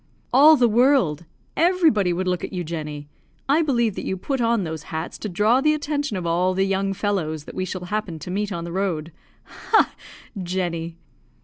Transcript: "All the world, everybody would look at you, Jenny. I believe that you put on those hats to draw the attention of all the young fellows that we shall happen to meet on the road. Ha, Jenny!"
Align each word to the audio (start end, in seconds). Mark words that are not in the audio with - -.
"All 0.33 0.55
the 0.55 0.67
world, 0.67 1.25
everybody 1.55 2.11
would 2.11 2.27
look 2.27 2.43
at 2.43 2.51
you, 2.53 2.63
Jenny. 2.63 3.07
I 3.47 3.61
believe 3.61 3.93
that 3.93 4.03
you 4.03 4.17
put 4.17 4.41
on 4.41 4.63
those 4.63 4.81
hats 4.89 5.19
to 5.19 5.29
draw 5.29 5.61
the 5.61 5.75
attention 5.75 6.17
of 6.17 6.25
all 6.25 6.55
the 6.55 6.65
young 6.65 6.91
fellows 6.95 7.43
that 7.43 7.53
we 7.53 7.65
shall 7.65 7.85
happen 7.85 8.17
to 8.17 8.31
meet 8.31 8.51
on 8.51 8.63
the 8.63 8.71
road. 8.71 9.11
Ha, 9.43 9.93
Jenny!" 10.41 10.97